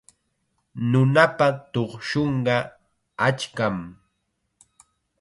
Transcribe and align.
Nunapa 0.89 1.47
tuqshunqa 1.71 2.55
achkam. 3.27 3.77